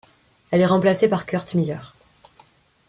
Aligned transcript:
Elle 0.49 0.61
est 0.61 0.65
remplacée 0.65 1.07
par 1.07 1.27
Curt 1.27 1.53
Miller. 1.53 1.93